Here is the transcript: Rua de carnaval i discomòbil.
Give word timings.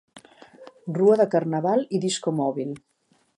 Rua 0.95 1.17
de 1.21 1.27
carnaval 1.35 1.85
i 1.99 2.01
discomòbil. 2.07 2.73